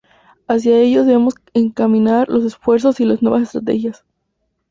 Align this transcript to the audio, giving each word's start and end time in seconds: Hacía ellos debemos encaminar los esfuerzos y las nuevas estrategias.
Hacía 0.47 0.79
ellos 0.79 1.05
debemos 1.05 1.35
encaminar 1.53 2.27
los 2.27 2.43
esfuerzos 2.43 2.99
y 2.99 3.05
las 3.05 3.21
nuevas 3.21 3.43
estrategias. 3.43 4.03